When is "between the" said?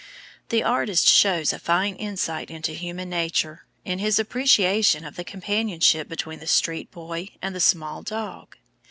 6.09-6.47